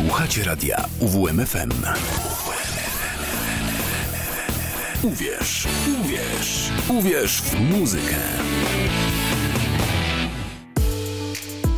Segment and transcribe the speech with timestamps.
[0.00, 1.70] Słuchacie radia UWMFM.
[5.02, 5.66] Uwierz,
[6.00, 8.16] uwierz, uwierz w muzykę.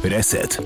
[0.05, 0.59] Reset.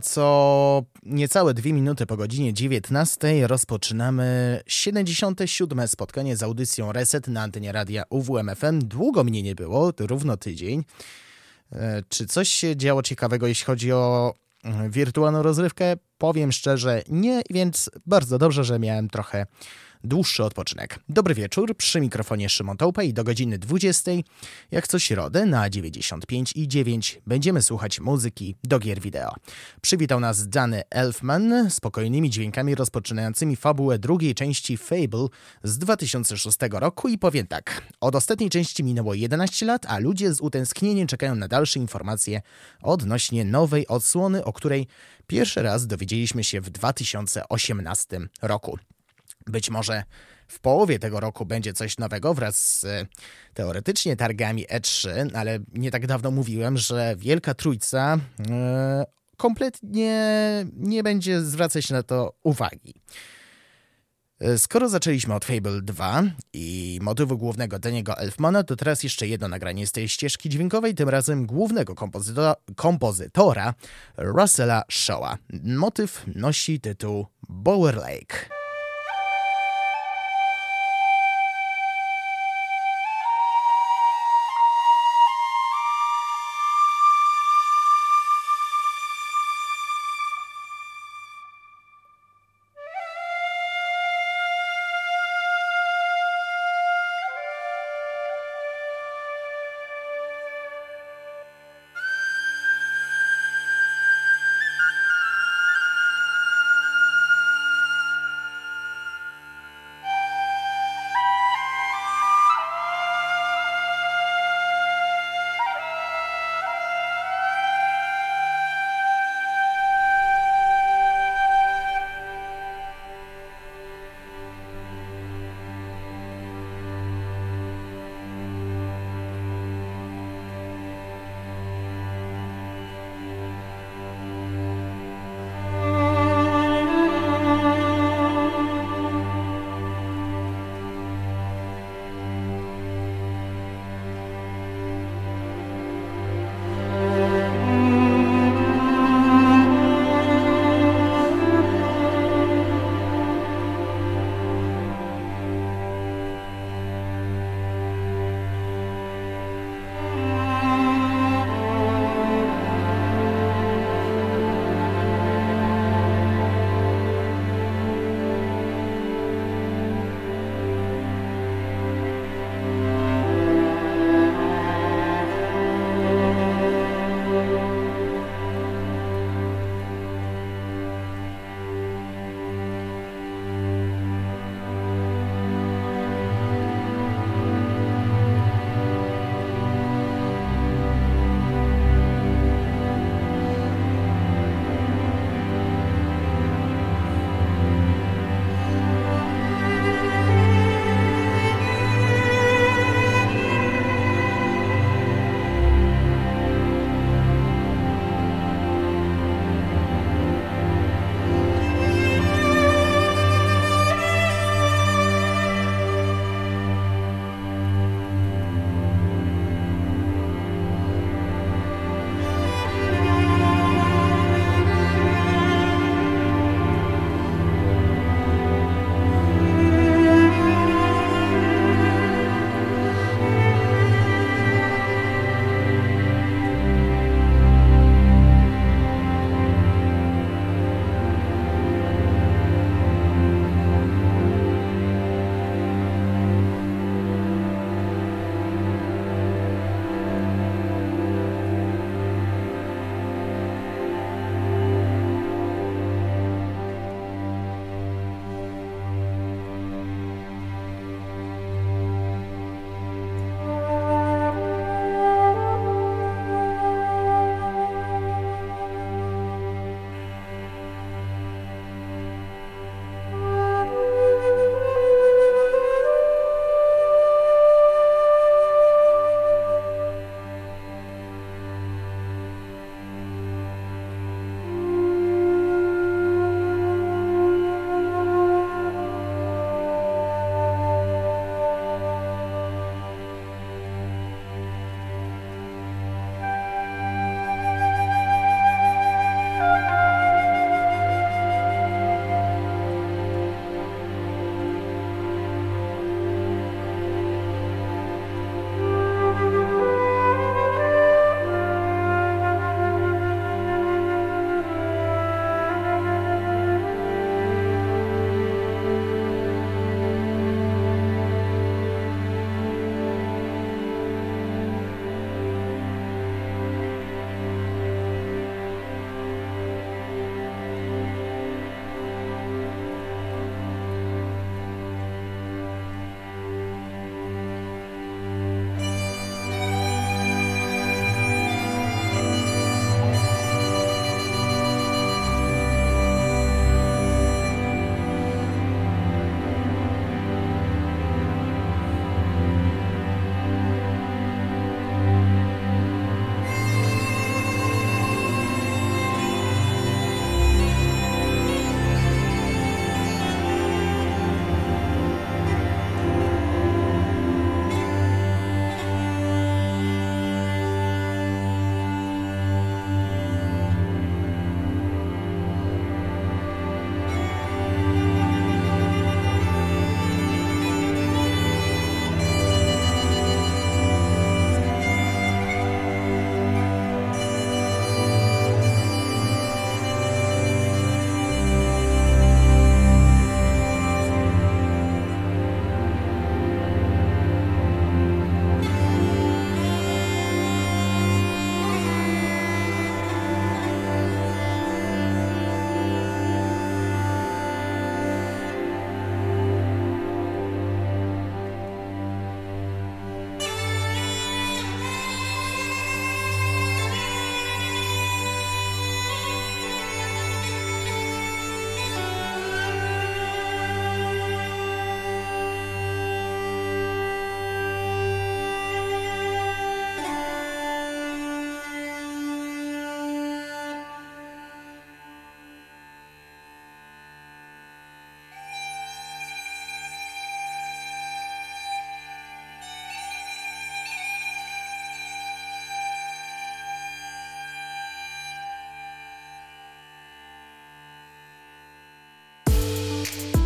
[0.00, 5.88] Nieco, niecałe dwie minuty po godzinie 19 rozpoczynamy 77.
[5.88, 8.78] spotkanie z audycją Reset na antenie radia UWMFM.
[8.78, 10.84] Długo mnie nie było, równo tydzień.
[11.72, 14.34] E, czy coś się działo ciekawego, jeśli chodzi o
[14.64, 15.96] mm, wirtualną rozrywkę?
[16.18, 19.46] Powiem szczerze, nie, więc bardzo dobrze, że miałem trochę
[20.04, 20.98] dłuższy odpoczynek.
[21.08, 24.10] Dobry wieczór, przy mikrofonie Szymon Tołpa i do godziny 20,
[24.70, 29.34] jak co środę na 95 i 9 będziemy słuchać muzyki do gier wideo.
[29.80, 35.26] Przywitał nas Danny Elfman spokojnymi dźwiękami rozpoczynającymi fabułę drugiej części Fable
[35.62, 40.40] z 2006 roku i powiem tak, od ostatniej części minęło 11 lat, a ludzie z
[40.40, 42.42] utęsknieniem czekają na dalsze informacje
[42.82, 44.86] odnośnie nowej odsłony, o której
[45.26, 48.78] pierwszy raz dowiedzieliśmy się w 2018 roku.
[49.46, 50.02] Być może
[50.50, 53.06] w połowie tego roku będzie coś nowego wraz z e,
[53.54, 58.18] teoretycznie targami E3, ale nie tak dawno mówiłem, że Wielka Trójca
[58.50, 59.04] e,
[59.36, 60.16] kompletnie
[60.76, 62.94] nie będzie zwracać na to uwagi.
[64.40, 66.22] E, skoro zaczęliśmy od Fable 2
[66.52, 71.08] i motywu głównego Daniego Elfmana, to teraz jeszcze jedno nagranie z tej ścieżki dźwiękowej, tym
[71.08, 73.74] razem głównego kompozytora, kompozytora
[74.16, 75.38] Russella Shawa.
[75.64, 78.59] Motyw nosi tytuł Bower Lake.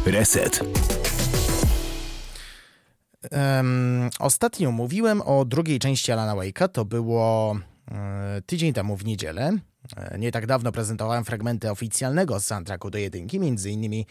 [0.07, 0.61] Reset.
[3.33, 6.69] Um, ostatnio mówiłem o drugiej części Alana Wake'a.
[6.69, 7.57] To było
[7.91, 9.53] e, tydzień temu w niedzielę.
[9.97, 14.07] E, nie tak dawno prezentowałem fragmenty oficjalnego soundtracku do jedynki, między innymi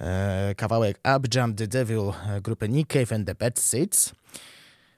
[0.00, 2.12] e, kawałek Up Jump the Devil
[2.42, 4.12] grupy Nick Cave and the Bad Seeds.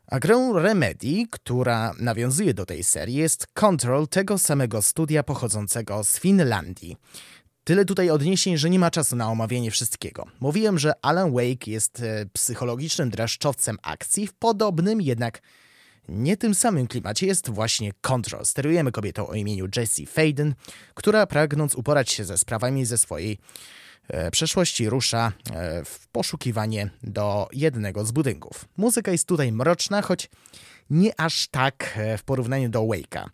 [0.06, 6.18] A grą Remedy, która nawiązuje do tej serii, jest Control tego samego studia pochodzącego z
[6.18, 6.96] Finlandii.
[7.66, 10.26] Tyle tutaj odniesień, że nie ma czasu na omawianie wszystkiego.
[10.40, 15.42] Mówiłem, że Alan Wake jest e, psychologicznym dreszczowcem akcji w podobnym, jednak
[16.08, 18.44] nie tym samym klimacie jest właśnie Control.
[18.44, 20.54] Sterujemy kobietą o imieniu Jessie Faden,
[20.94, 23.38] która pragnąc uporać się ze sprawami ze swojej
[24.08, 28.64] e, przeszłości rusza e, w poszukiwanie do jednego z budynków.
[28.76, 30.30] Muzyka jest tutaj mroczna, choć
[30.90, 33.28] nie aż tak e, w porównaniu do Wake'a.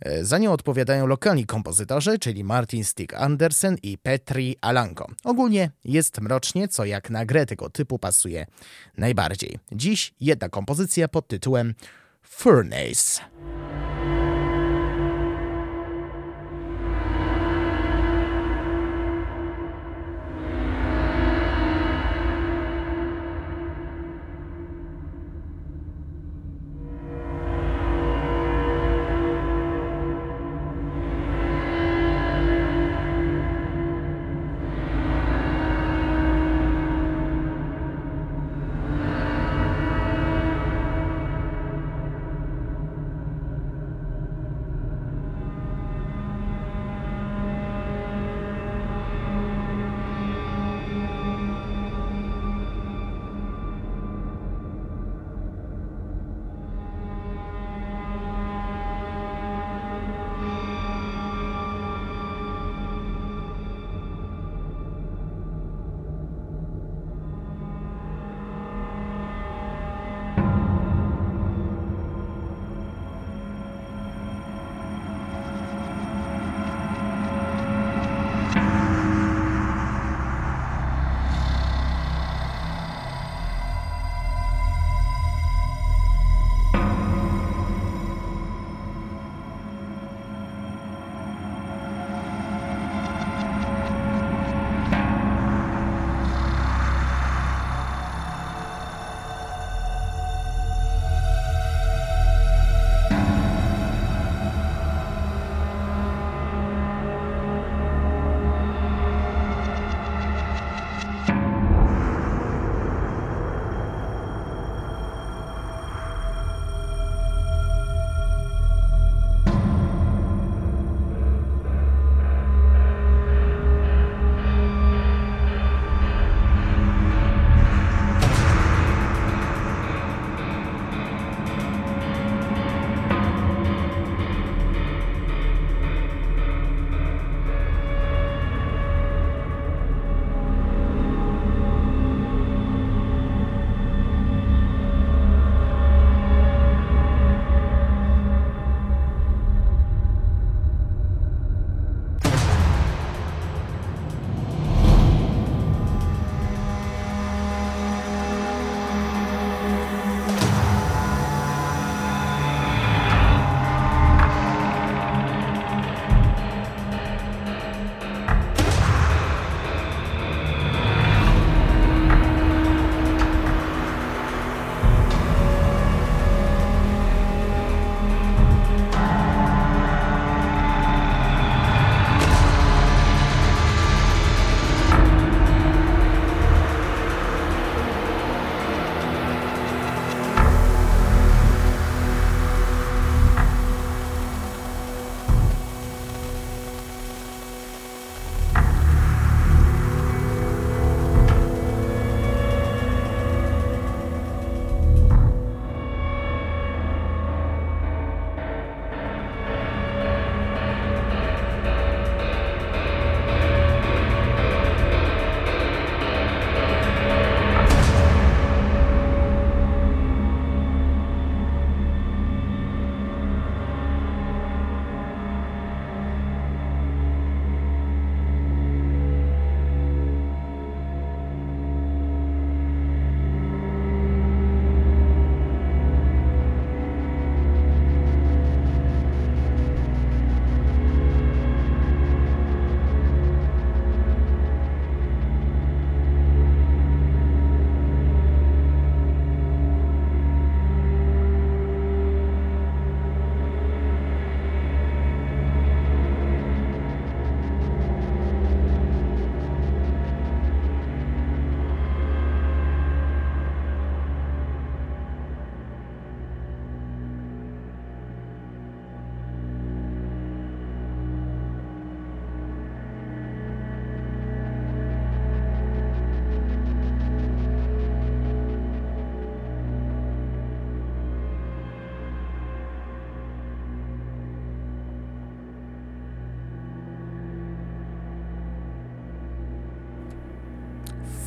[0.00, 5.10] E, za nią odpowiadają lokalni kompozytorzy, czyli Martin Stig Andersen i Petri Alanko.
[5.24, 8.46] Ogólnie jest mrocznie, co jak na grę tego typu pasuje
[8.96, 9.58] najbardziej.
[9.72, 11.74] Dziś jedna kompozycja pod tytułem
[12.22, 13.20] Furnace.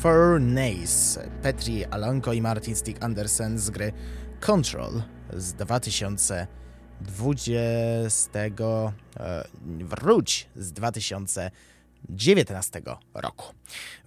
[0.02, 3.92] Furnace, Petri Alanko i Martin Stick Andersen z gry
[4.40, 8.92] Control z 2020 e,
[9.68, 11.50] wróć z 2000
[12.08, 12.82] 2019
[13.14, 13.46] roku.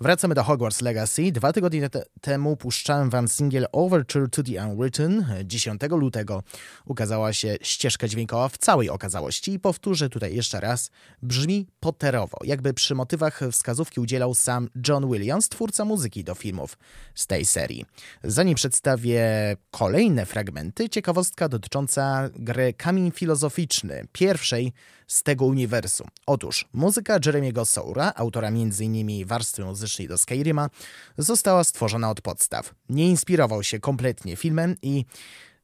[0.02, 1.32] Wracamy do Hogwarts Legacy.
[1.32, 5.26] Dwa tygodnie te temu puszczałem wam singiel Overture to the Unwritten.
[5.44, 6.44] 10 lutego
[6.86, 10.92] ukazała się ścieżka dźwiękowa w całej okazałości i powtórzę tutaj jeszcze raz.
[11.22, 16.78] Brzmi potterowo, jakby przy motywach wskazówki udzielał sam John Williams, twórca muzyki do filmów
[17.16, 17.86] z tej serii.
[18.24, 19.24] Zanim przedstawię
[19.72, 24.74] kolejne fragmenty, ciekawostka dotycząca gry Kamień Filozoficzny, pierwszej
[25.08, 26.08] z tego uniwersum.
[26.26, 29.26] Otóż muzyka Jeremiego Soura, autora m.in.
[29.26, 30.70] warstwy muzycznej do Skyrima,
[31.18, 32.74] została stworzona od podstaw.
[32.90, 35.06] Nie inspirował się kompletnie filmem i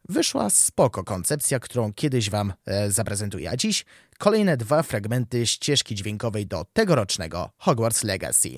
[0.09, 3.49] wyszła spoko koncepcja, którą kiedyś wam e, zaprezentuję.
[3.49, 3.85] A dziś
[4.17, 8.49] kolejne dwa fragmenty ścieżki dźwiękowej do tegorocznego Hogwarts Legacy.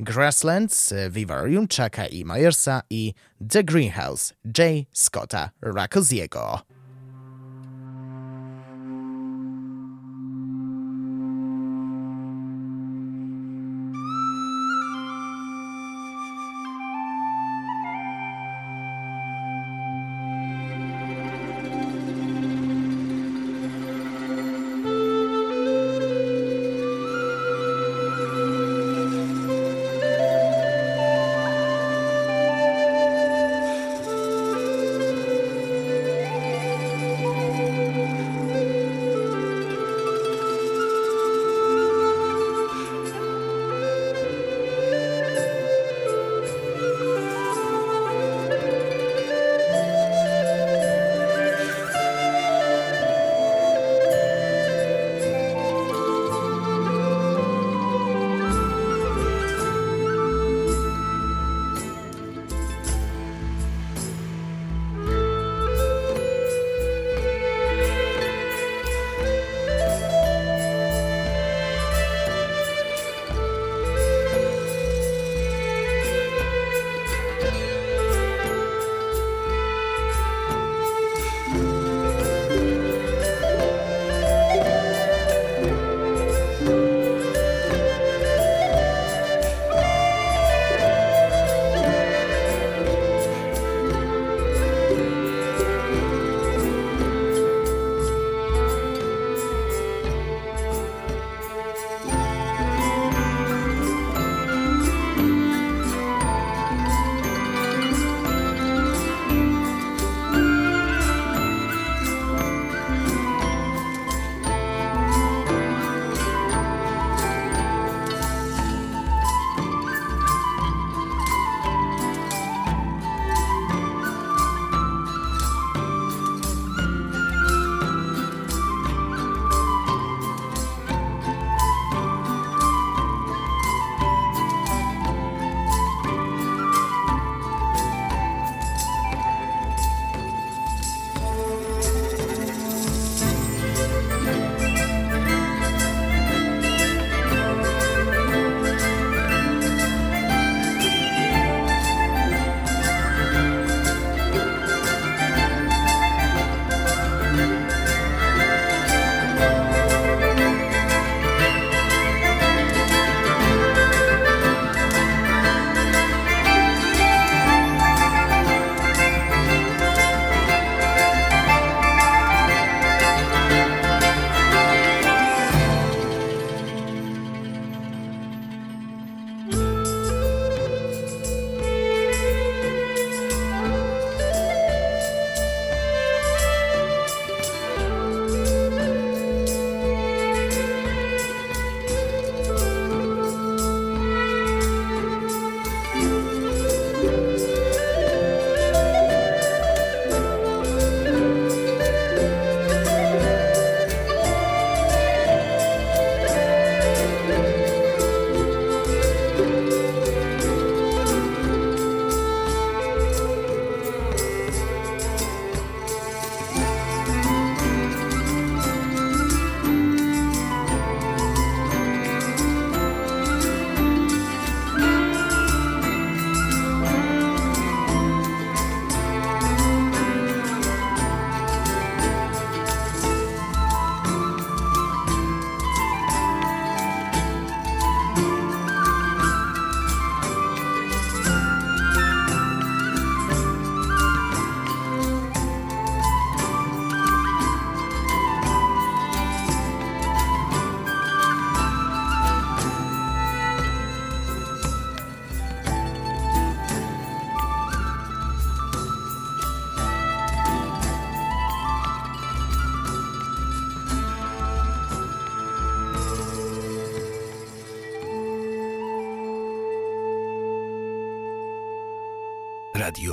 [0.00, 3.14] Grasslands, Vivarium Chucka i Myersa i
[3.50, 4.86] The Greenhouse J.
[4.92, 6.79] Scotta Rakoziego.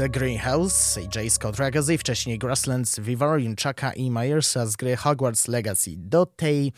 [0.00, 1.32] The Greenhouse, J.
[1.32, 5.90] Scott Ragazzi, wcześniej Grasslands, Vivarium, Chucka i Myersa z gry Hogwarts Legacy.
[5.96, 6.72] Do tej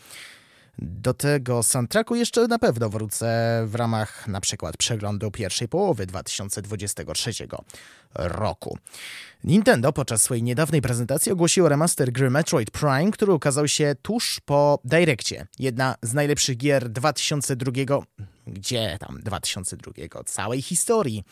[0.79, 7.31] do tego soundtracku jeszcze na pewno wrócę w ramach na przykład przeglądu pierwszej połowy 2023
[8.15, 8.77] roku.
[9.43, 14.79] Nintendo podczas swojej niedawnej prezentacji ogłosiło remaster gry Metroid Prime, który ukazał się tuż po
[14.85, 15.47] Direccie.
[15.59, 17.71] Jedna z najlepszych gier 2002,
[18.47, 21.23] gdzie tam 2002, całej historii.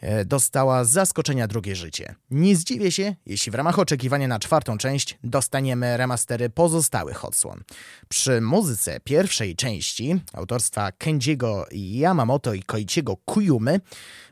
[0.00, 2.14] E, dostała z zaskoczenia drugie życie.
[2.30, 7.62] Nie zdziwię się, jeśli w ramach oczekiwania na czwartą część dostaniemy remastery pozostałych odsłon.
[8.08, 13.80] Przy muzyce pierwszej części autorstwa Kenjiego Yamamoto i Koichiego Kuyumy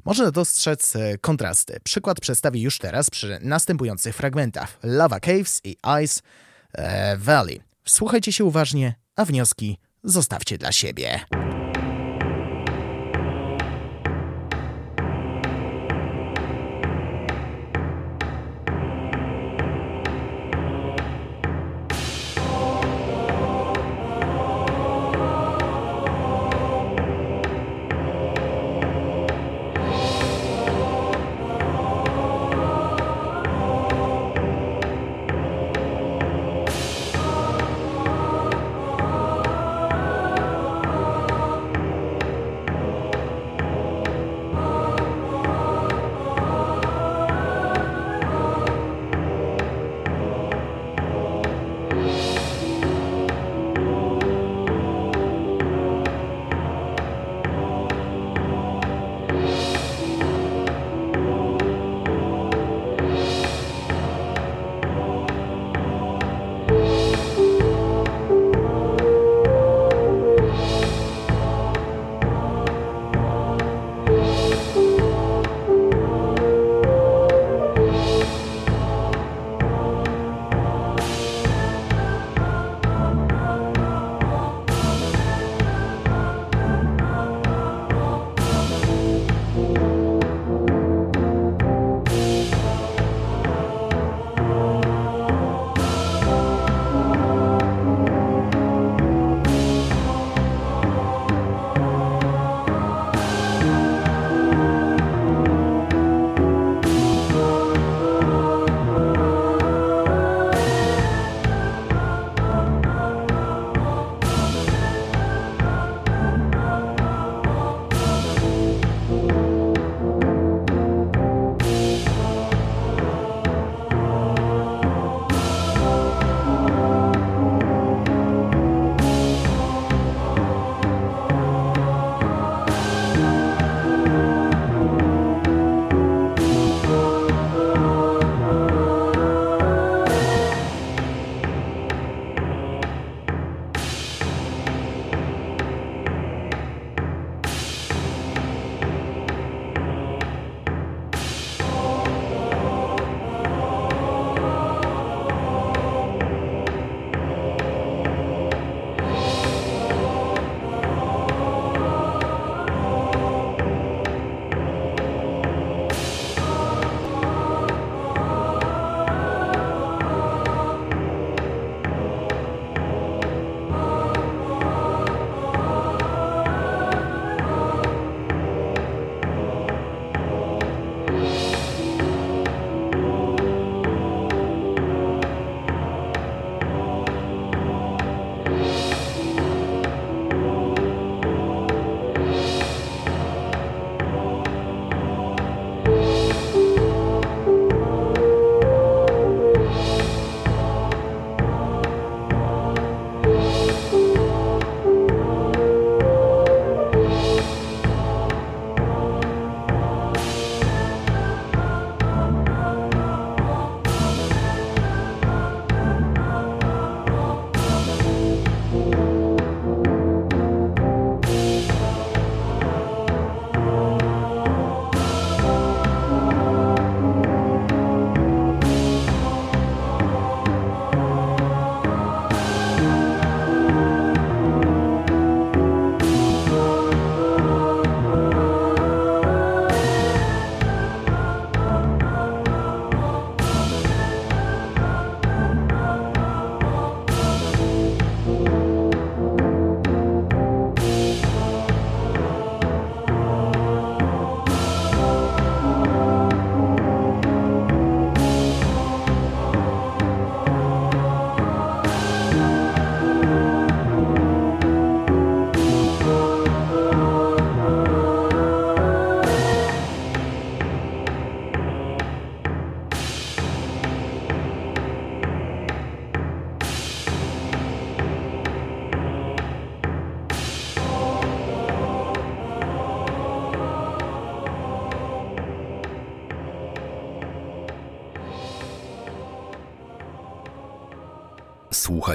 [0.04, 1.80] można dostrzec e, kontrasty.
[1.84, 6.20] Przykład przedstawię już teraz przy następujących fragmentach Lava Caves i Ice
[6.72, 7.60] e, Valley.
[7.84, 11.20] Słuchajcie się uważnie, a wnioski zostawcie dla siebie.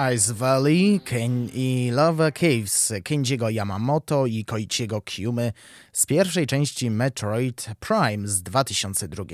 [0.00, 5.52] Ice Valley Ken i Lava Caves Kenjiego Yamamoto i Koichiego Kyumy
[5.92, 9.24] z pierwszej części Metroid Prime z 2002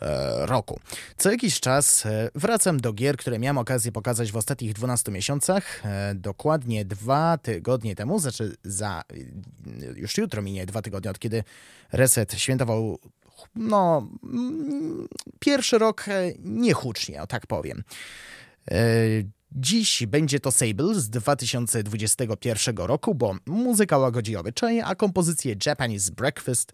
[0.00, 0.80] e, roku.
[1.16, 5.86] Co jakiś czas e, wracam do gier, które miałem okazję pokazać w ostatnich 12 miesiącach.
[5.86, 9.02] E, dokładnie dwa tygodnie temu, znaczy za
[9.94, 11.44] już jutro minie dwa tygodnie od kiedy
[11.92, 12.98] Reset świętował
[13.54, 14.08] no
[15.38, 16.06] pierwszy rok
[16.38, 17.82] niehucznie, o tak powiem.
[19.52, 26.72] Dziś będzie to Sable z 2021 roku, bo muzyka łagodzi obyczaje, a kompozycje Japanese Breakfast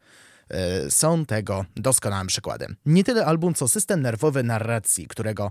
[0.50, 0.56] yy,
[0.90, 2.76] są tego doskonałym przykładem.
[2.86, 5.50] Nie tyle album, co system nerwowy narracji, którego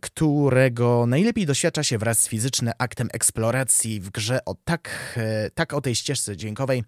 [0.00, 5.74] którego najlepiej doświadcza się wraz z fizycznym aktem eksploracji w grze o tak, e, tak
[5.74, 6.84] o tej ścieżce dźwiękowej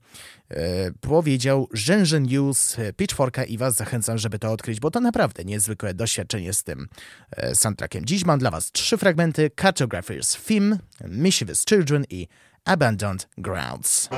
[0.51, 0.57] e,
[1.01, 6.53] powiedział Rzężen News, Pitchforka i was zachęcam, żeby to odkryć, bo to naprawdę niezwykłe doświadczenie
[6.53, 6.88] z tym
[7.55, 8.05] soundtrackiem.
[8.05, 10.78] Dziś mam dla was trzy fragmenty Cartographer's Theme,
[11.09, 12.28] Mischievous Children i
[12.64, 14.09] Abandoned Grounds.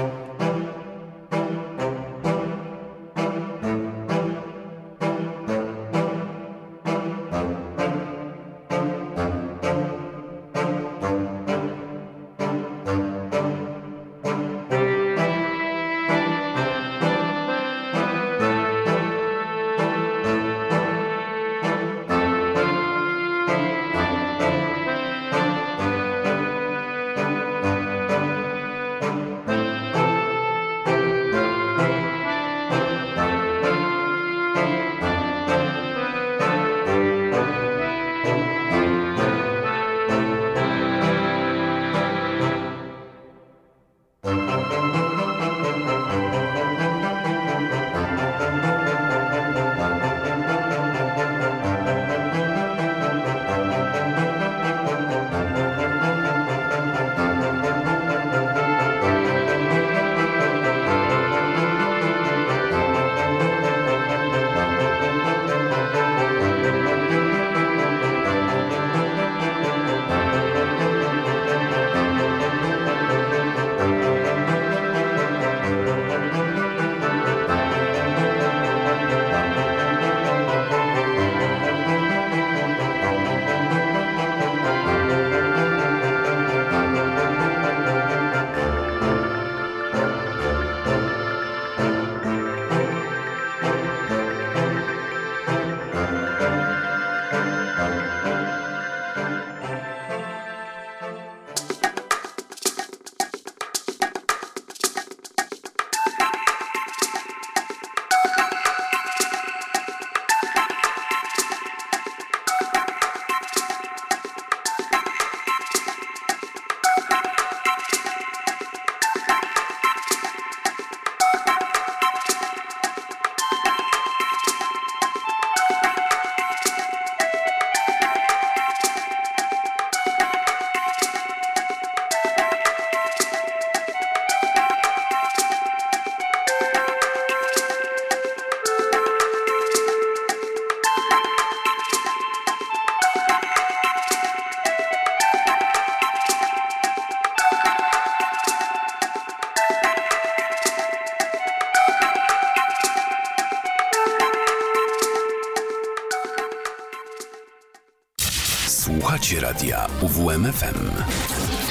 [159.24, 160.90] Słuchacie radia UWMFM.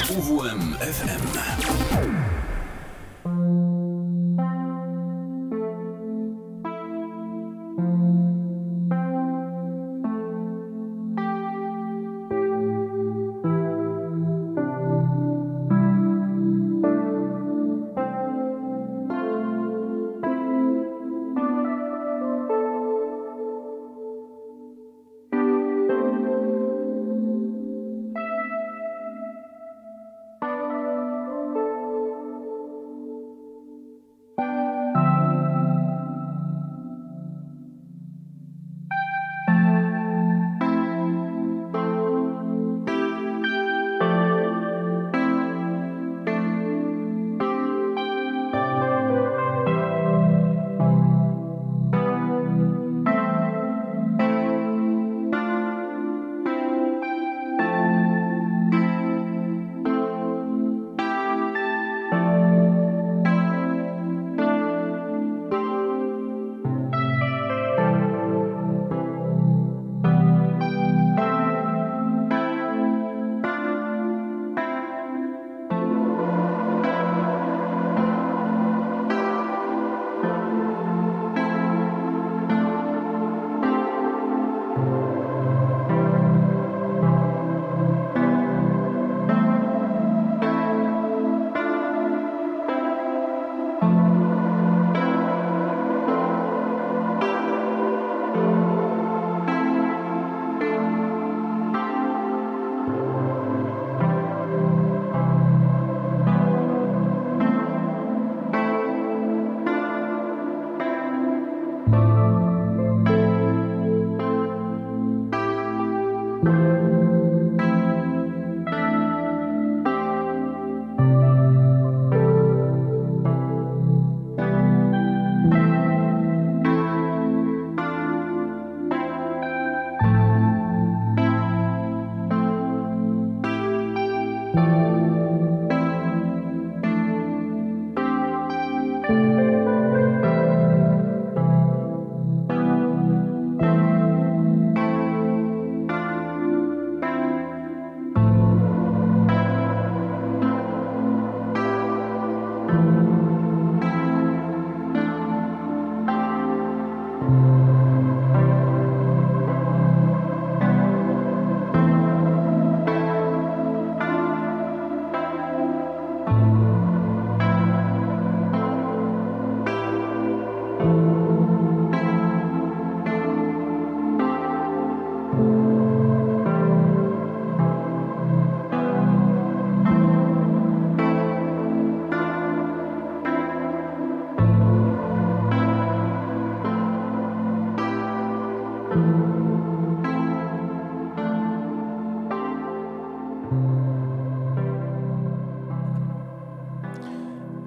[0.08, 1.43] UWMFM.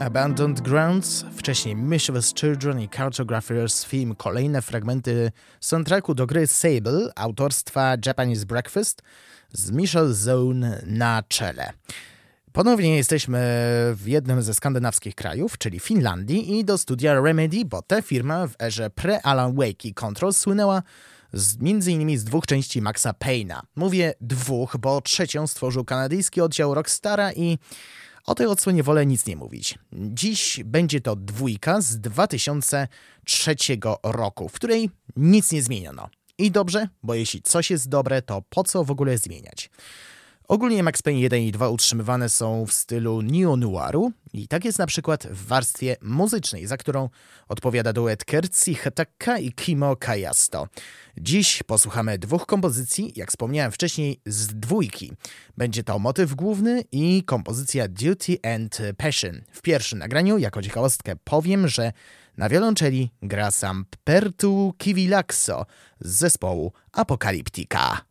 [0.07, 7.95] Abandoned Grounds, wcześniej Mischievous Children i Cartographers Film, kolejne fragmenty soundtracku do gry Sable autorstwa
[8.05, 9.01] Japanese Breakfast
[9.51, 11.73] z Michel Zone na czele.
[12.51, 13.39] Ponownie jesteśmy
[13.95, 18.55] w jednym ze skandynawskich krajów, czyli Finlandii i do studia Remedy, bo ta firma w
[18.61, 20.83] erze pre-Alan Wake i Control słynęła
[21.33, 23.61] z, między innymi z dwóch części Maxa Payna.
[23.75, 27.57] Mówię dwóch, bo trzecią stworzył kanadyjski oddział Rockstara i
[28.27, 29.79] o tej odsłonie wolę nic nie mówić.
[29.93, 33.55] Dziś będzie to dwójka z 2003
[34.03, 36.09] roku, w której nic nie zmieniono.
[36.37, 39.69] I dobrze, bo jeśli coś jest dobre, to po co w ogóle zmieniać?
[40.47, 44.87] Ogólnie Max Payne 1 i 2 utrzymywane są w stylu neo-noiru i tak jest na
[44.87, 47.09] przykład w warstwie muzycznej, za którą
[47.47, 50.67] odpowiada duet Kertzi Hataka i Kimo Kayasto.
[51.17, 55.11] Dziś posłuchamy dwóch kompozycji, jak wspomniałem wcześniej, z dwójki.
[55.57, 59.41] Będzie to motyw główny i kompozycja Duty and Passion.
[59.51, 61.93] W pierwszym nagraniu, jako ciekawostkę, powiem, że
[62.37, 65.65] na wiolonczeli gra sam Pertu Kivilakso
[65.99, 68.06] z zespołu Apokaliptika.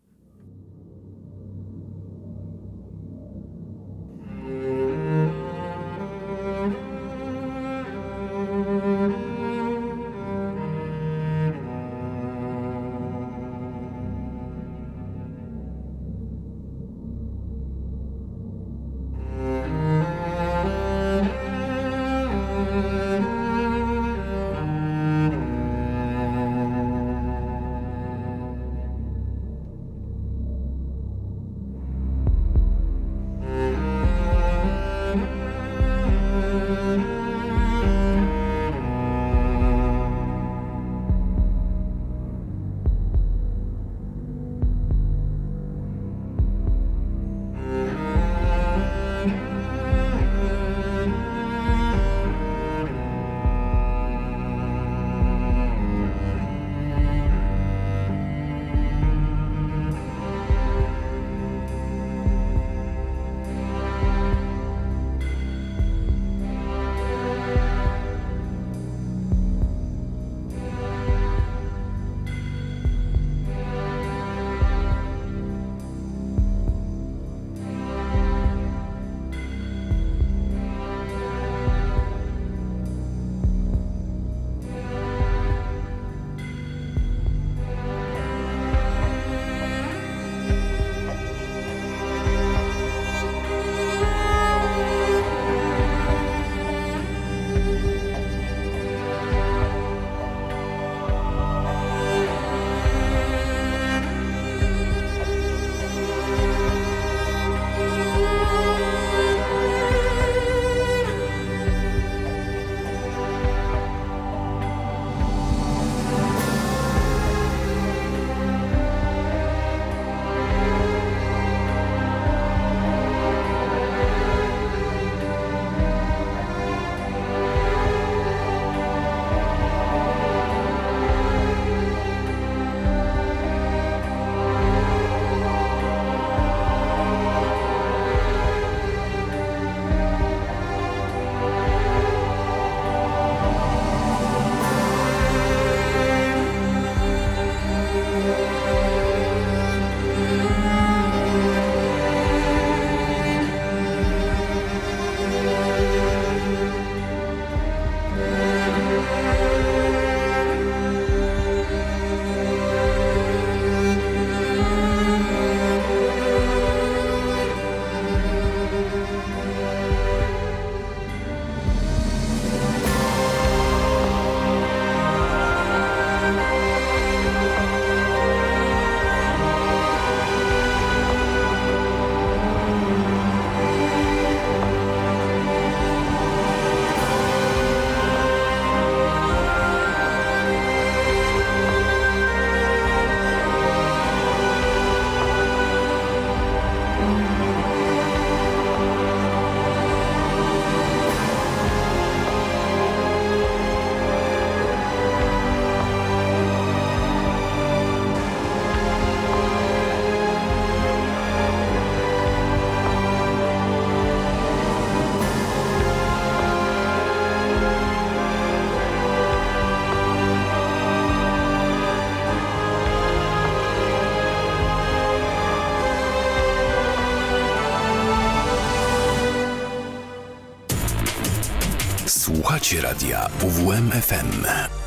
[232.66, 234.85] Słuchacie radia UWMFM.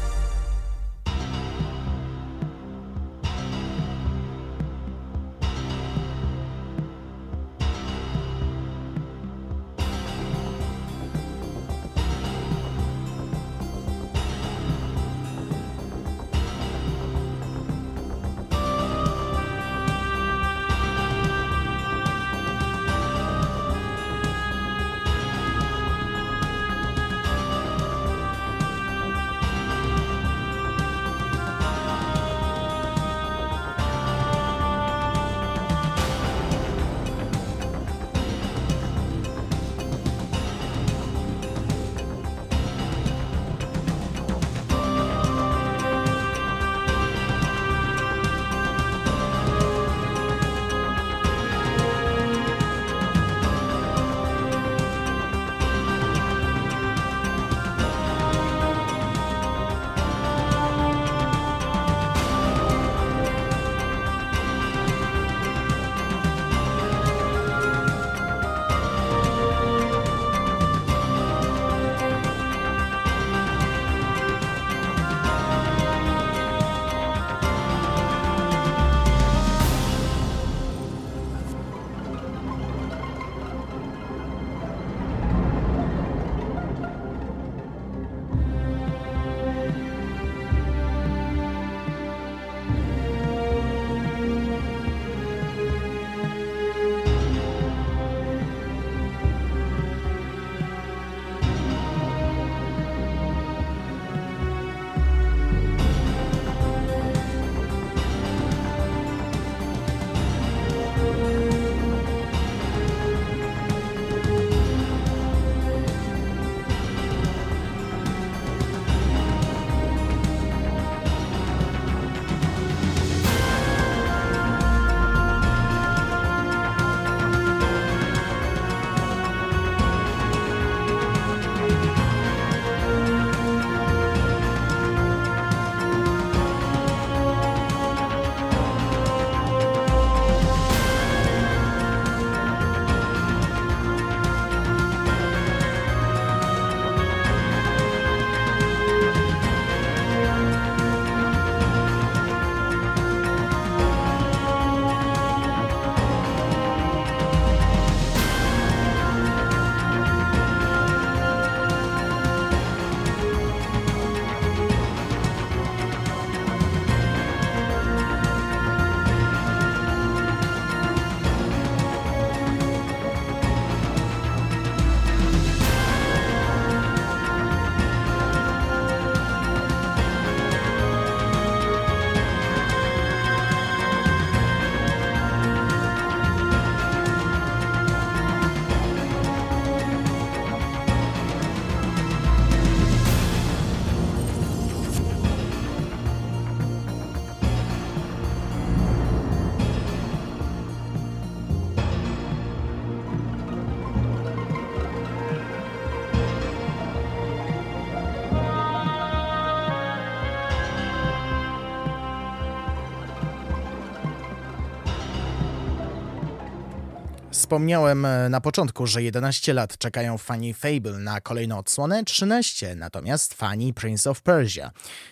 [217.49, 223.33] Wspomniałem e, na początku, że 11 lat czekają fani Fable na kolejną odsłonę, 13 natomiast
[223.33, 224.71] fani Prince of Persia.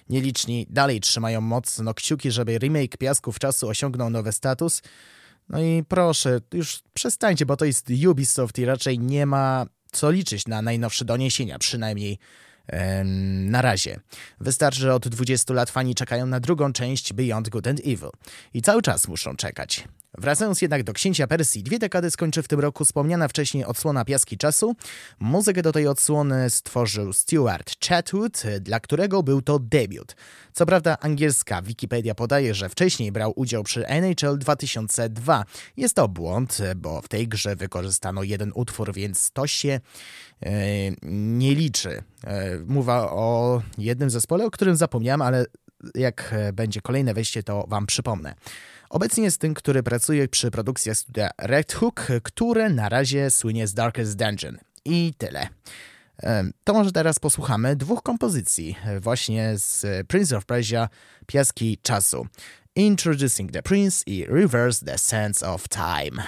[0.09, 4.81] Nieliczni dalej trzymają mocno kciuki, żeby remake Piasków Czasu osiągnął nowy status.
[5.49, 10.47] No i proszę, już przestańcie, bo to jest Ubisoft i raczej nie ma co liczyć
[10.47, 12.19] na najnowsze doniesienia, przynajmniej
[13.45, 13.99] na razie.
[14.39, 18.09] Wystarczy, że od 20 lat fani czekają na drugą część Beyond Good and Evil.
[18.53, 19.87] I cały czas muszą czekać.
[20.17, 24.37] Wracając jednak do Księcia Persji, dwie dekady skończy w tym roku wspomniana wcześniej odsłona Piaski
[24.37, 24.75] Czasu.
[25.19, 30.15] Muzykę do tej odsłony stworzył Stuart Chatwood, dla którego był to debiut.
[30.53, 35.45] Co prawda angielska Wikipedia podaje, że wcześniej brał udział przy NHL 2002.
[35.77, 39.79] Jest to błąd, bo w tej grze wykorzystano jeden utwór, więc to się
[40.41, 40.51] e,
[41.11, 42.03] nie liczy.
[42.23, 45.45] E, mowa o jednym zespole, o którym zapomniałem, ale
[45.95, 48.35] jak będzie kolejne wejście, to wam przypomnę.
[48.89, 53.73] Obecnie jest tym, który pracuje przy produkcji studia Red Hook, które na razie słynie z
[53.73, 54.57] Darkest Dungeon.
[54.85, 55.47] I tyle.
[56.63, 60.89] To może teraz posłuchamy dwóch kompozycji właśnie z Prince of Persia
[61.25, 62.27] Piaski Czasu.
[62.75, 66.23] Introducing the Prince i Reverse the Sense of Time.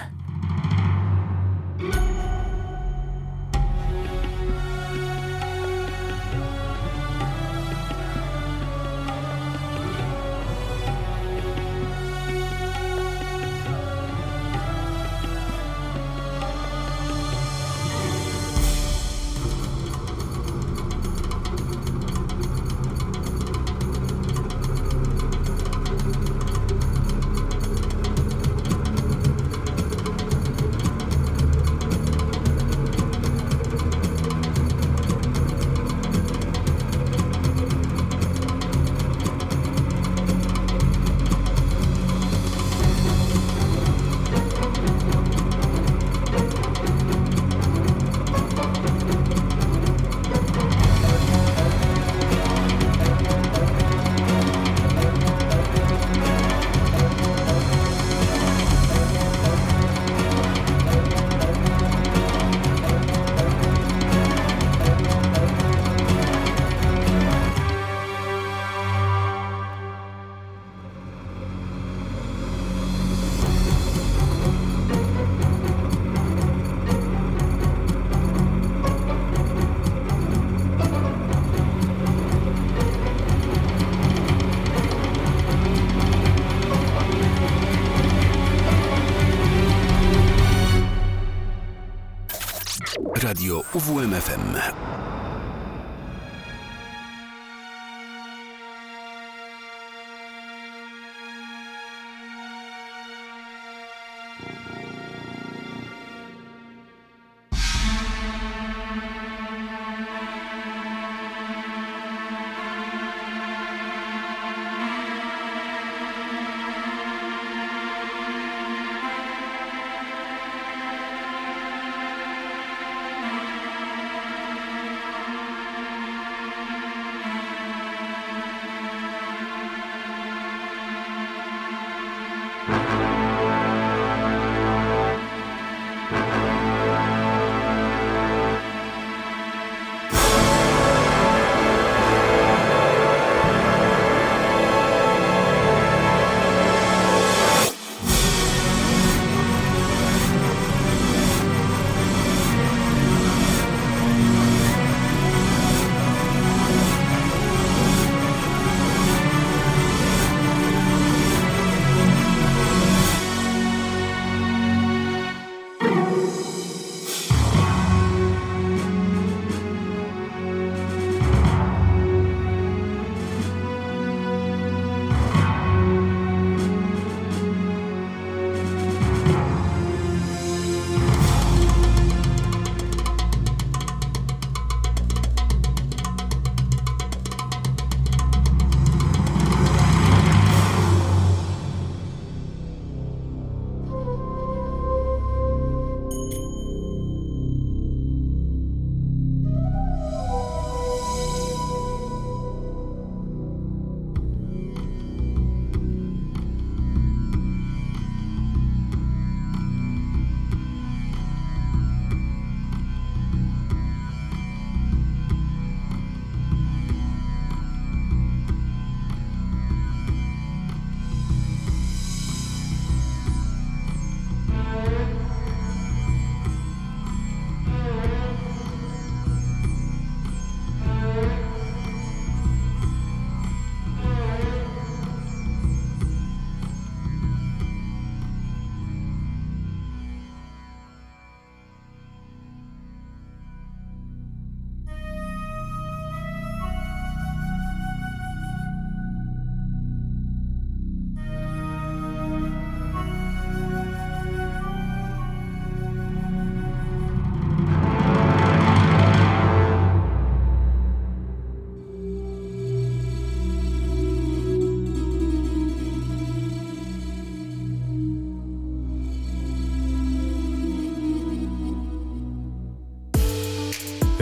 [93.50, 94.79] Radio UWMFM.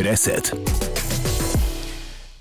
[0.08, 0.52] Reset.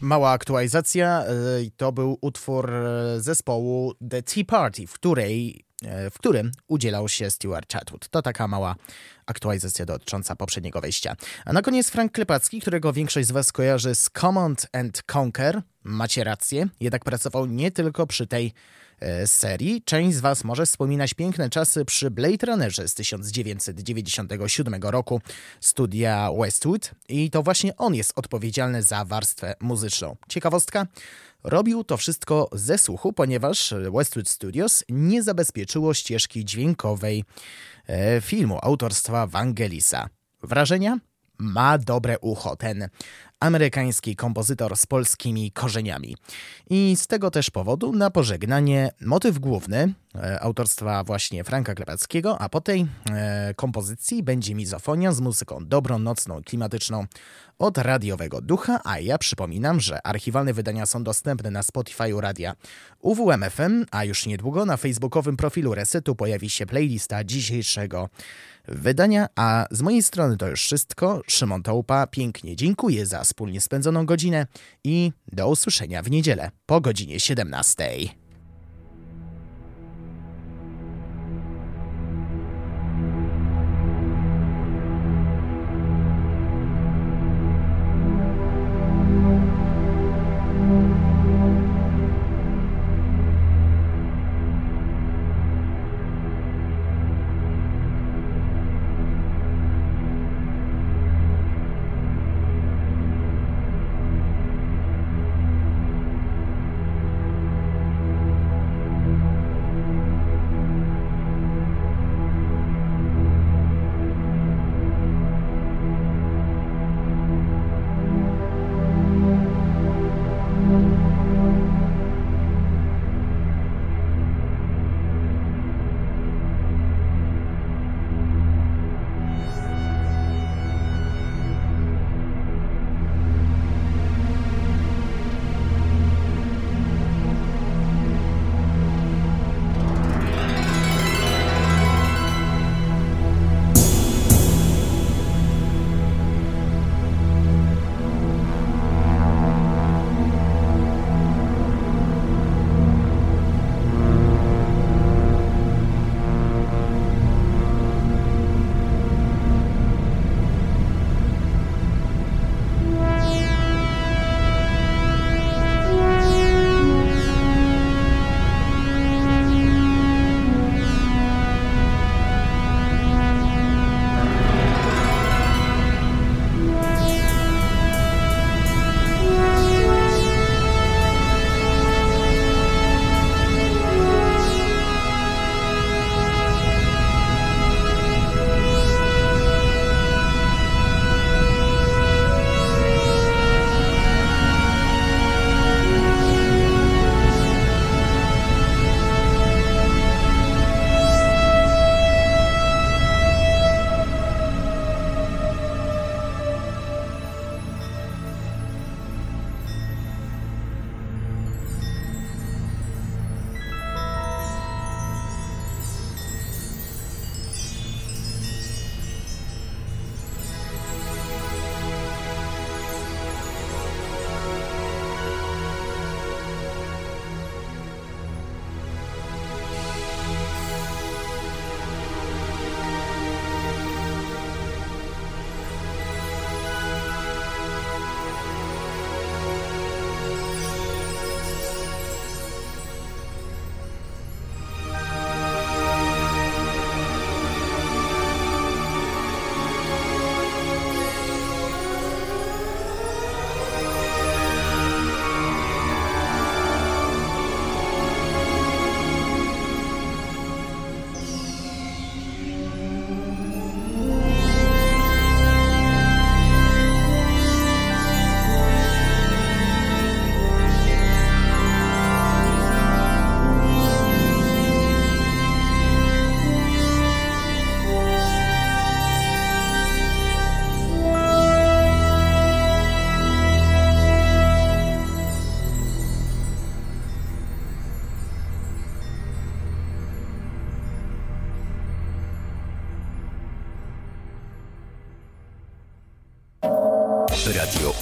[0.01, 1.23] Mała aktualizacja.
[1.23, 1.33] E,
[1.77, 7.31] to był utwór e, zespołu The Tea Party, w, której, e, w którym udzielał się
[7.31, 8.09] Stuart Chatwood.
[8.09, 8.75] To taka mała
[9.25, 11.15] aktualizacja dotycząca poprzedniego wejścia.
[11.45, 15.61] A na koniec Frank Klepacki, którego większość z Was kojarzy z Command and Conquer.
[15.83, 18.53] Macie rację, jednak pracował nie tylko przy tej
[18.99, 19.81] E, serii.
[19.81, 25.21] Część z Was może wspominać piękne czasy przy Blade Runnerze z 1997 roku
[25.61, 30.15] studia Westwood i to właśnie on jest odpowiedzialny za warstwę muzyczną.
[30.29, 30.87] Ciekawostka?
[31.43, 37.23] Robił to wszystko ze słuchu, ponieważ Westwood Studios nie zabezpieczyło ścieżki dźwiękowej
[37.87, 40.09] e, filmu autorstwa Vangelisa.
[40.43, 40.99] Wrażenia?
[41.37, 42.89] Ma dobre ucho ten
[43.39, 46.17] amerykański kompozytor z polskimi korzeniami.
[46.69, 52.49] I z tego też powodu na pożegnanie motyw główny e, autorstwa właśnie Franka Klepackiego, a
[52.49, 57.05] po tej e, kompozycji będzie mizofonia z muzyką dobrą, nocną, klimatyczną
[57.59, 62.55] od radiowego ducha, a ja przypominam, że archiwalne wydania są dostępne na Spotify radia
[63.01, 68.09] UWMFM, a już niedługo na facebookowym profilu Resetu pojawi się playlista dzisiejszego
[68.67, 71.21] wydania, a z mojej strony to już wszystko.
[71.27, 74.47] Szymon Tołpa, pięknie dziękuję za wspólnie spędzoną godzinę
[74.83, 78.26] i do usłyszenia w niedzielę po godzinie 17.